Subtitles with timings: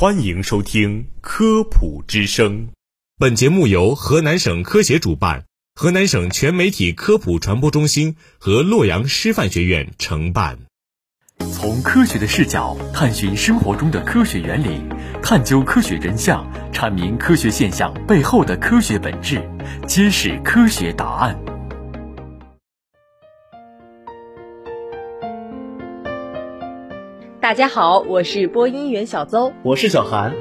[0.00, 2.68] 欢迎收听《科普之声》，
[3.18, 10.58] 本节目由河南省科协主办，河南省全媒体科普传播中心和洛阳师范学院承办。
[11.52, 14.80] 从科学的视角探寻生活中的科学原理，
[15.22, 19.46] 探究科学真相，阐明科学现象背后的科学本质，
[19.86, 21.38] 揭示科学答案。
[27.50, 30.32] 大家好，我是播音员小邹，我是小韩。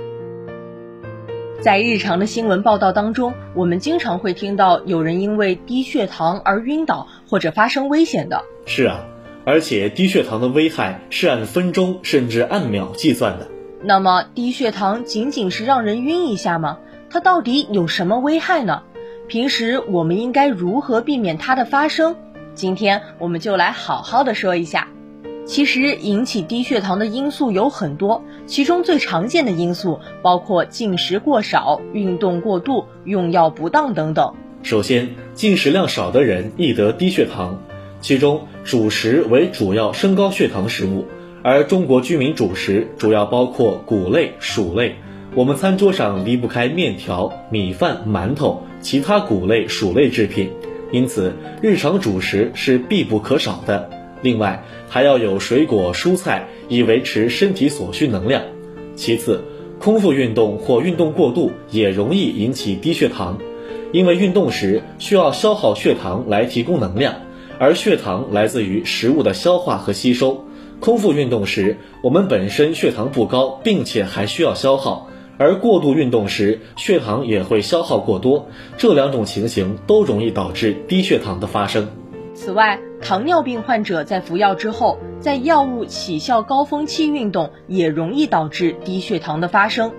[1.60, 8.44] 在日常的新闻报道当中，我们经常会听到有人因为低血糖而晕倒或者发生危险的。
[8.68, 9.08] 是啊，
[9.44, 13.48] 而且低血糖的危害是按分钟甚至按秒计算的。
[13.82, 16.78] 那么，低血糖仅仅是让人晕一下吗？
[17.10, 18.84] 它到底有什么危害呢？
[19.28, 22.16] 平时我们应该如何避免它的发生？
[22.54, 24.89] 今天我们就来好好的说一下。
[25.50, 34.36] 其实引起低血糖的因素有很多，其中最常见的因素包括进食过少、运动过度、用药不当等等。
[34.62, 37.64] 首先，进食量少的人易得低血糖，
[38.00, 41.08] 其中主食为主要升高血糖食物，
[41.42, 44.98] 而中国居民主食主要包括谷类、薯类，
[45.34, 50.52] 我们餐桌上离不开面条、米饭、馒头、其他谷类、薯类制品，
[50.92, 53.90] 因此日常主食是必不可少的。
[54.22, 58.44] 另外，还要有水果、蔬菜，以维持身体所需能量。
[58.96, 59.42] 其次，
[59.80, 63.38] 空腹运动或运动过度也容易引起低血糖，
[63.92, 67.16] 因为运动时需要消耗血糖来提供能量，
[67.60, 70.46] 而血糖来自于食物的消化和吸收。
[70.82, 78.48] 空腹运动时，我们本身血糖不高，并且还需要消耗，而过度运动时血糖也会消耗过多，
[78.78, 81.90] 这两种情形都容易导致低血糖的发生。
[82.42, 89.92] 此外，糖尿病患者在服药之后，在药物起效高峰期运动也容易导致低血糖的发生。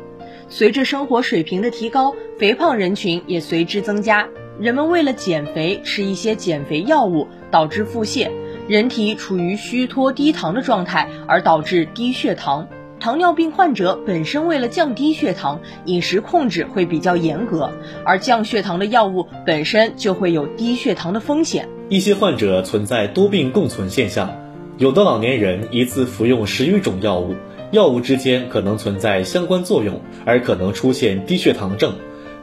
[0.49, 4.27] 随着生活水平的提高，肥胖人群也随之增加。
[4.59, 8.31] 人们为了减肥吃一些减肥药物，导致腹泻，
[8.67, 12.67] 人体处于虚脱低糖的状态，而导致低血糖。
[13.01, 17.73] 糖尿病患者本身为了降低血糖，饮食控制会比较严格，
[18.05, 21.67] 而降血糖的药物本身就会有低血糖的风险。
[21.89, 24.31] 一些患者存在多病共存现象，
[24.77, 27.35] 有的老年人一次服用十余种药物，
[27.71, 31.95] 药物之间可能存在相关作用，而可能出现低血糖症，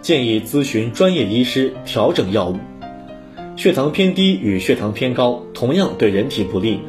[0.02, 2.58] 建议咨询专业医师调整药物。
[3.56, 6.80] 血糖偏低与血糖偏高同样对人体不利。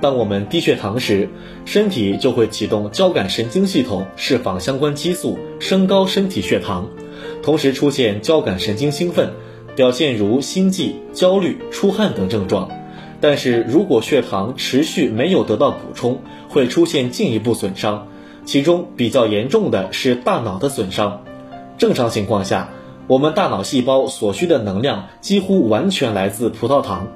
[0.00, 1.28] 当我们低血糖时，
[1.64, 6.88] 身体就会启动交感神经系统释放相关激素，升高身体血糖，
[7.42, 9.30] 同时出现交感神经兴奋。
[9.76, 12.68] 表现如心悸、焦虑、出汗等症状，
[13.20, 18.08] 但是如果血糖持续没有得到补充，会出现进一步损伤，
[18.44, 21.22] 其中比较严重的是大脑的损伤。
[21.76, 22.70] 正常情况下，
[23.06, 27.06] 我们大脑细胞所需的能量几乎完全来自葡萄糖，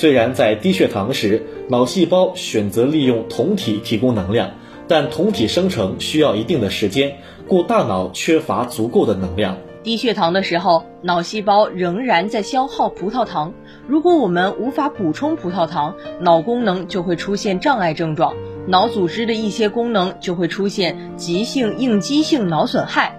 [0.00, 4.52] 虽然在低血糖时，脑细胞选择利用酮体提供能量，
[4.86, 7.16] 但酮体生成需要一定的时间，
[7.48, 9.58] 故大脑缺乏足够的能量。
[9.82, 13.52] 低血糖的时候，脑细胞仍然在消耗葡萄糖。
[13.88, 18.36] 如果我们无法补充葡萄糖，脑功能就会出现障碍症状，
[18.68, 23.16] 脑组织的一些功能就会出现急性应激性脑损害。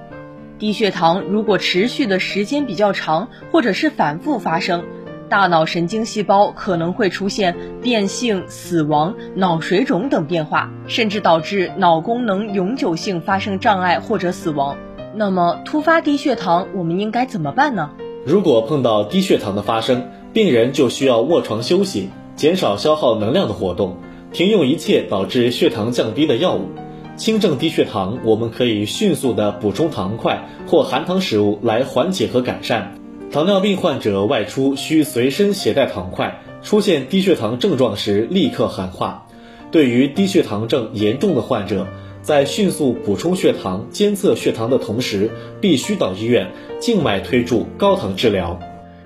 [0.58, 4.84] 低血糖如果持续的时间比较长，或者是反复发生，
[5.30, 14.76] 大脑神经细胞可能会出现变性、死亡、脑水肿等变化，甚至导致脑功能永久性发生障碍或者死亡。
[15.16, 17.92] 那么突发低血糖，我们应该怎么办呢？
[18.26, 23.98] 如果碰到低血糖的发生，病人就需要卧床休息，减少消耗能量的活动，
[24.32, 26.70] 停用一切导致血糖降低的药物。
[27.16, 32.94] 轻症低血糖，我们可以迅速的补充糖块或含糖食物来缓解和改善。
[33.32, 39.28] 糖尿病患者外出需随身携带糖块，出现低血糖症状时立刻喊话。
[39.70, 41.88] 对于低血糖症严重的患者。
[42.22, 45.32] 在迅速补充血糖、监测血糖的同时，
[45.62, 48.60] 必须到医院静脉推注高糖治疗。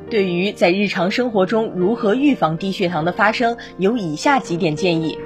[0.10, 5.18] 对于在日常生活中如何预防低血糖的发生，有以下几点建议：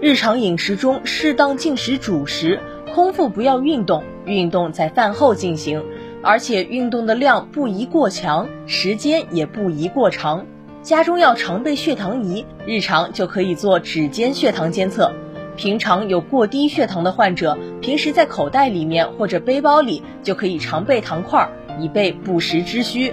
[0.00, 2.60] 日常饮食中适当进食主食，
[2.94, 5.82] 空腹不要运动，运动在饭后进行，
[6.24, 10.46] 而且运动的量不宜过强，时间也不宜过长。
[10.82, 15.12] 家中要常备血糖仪，日常就可以做指尖血糖监测。
[15.56, 21.48] 平常有过低血糖的患者，平时在口袋里面或者背包里就可以常备糖块，
[21.78, 23.12] 以备不时之需。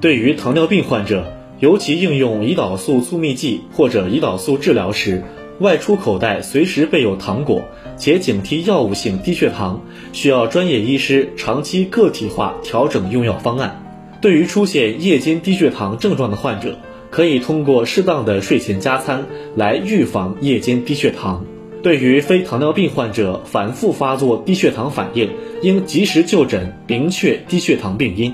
[0.00, 5.22] 对于糖尿病患者，尤其应用胰岛素促泌剂或者胰岛素治疗时，
[5.60, 7.62] 外出口袋随时备有糖果，
[7.98, 9.82] 且警惕药物性低血糖，
[10.14, 13.84] 需要专业医师长期个体化调整用药方案。
[14.22, 16.78] 对于出现夜间低血糖症状的患者，
[17.10, 21.44] 可以通过适当的睡前加餐来预防夜间低血糖。
[21.82, 25.30] 对于非糖尿病患者反复发作低血糖反应，
[25.60, 28.32] 应及时就诊，明确低血糖病因。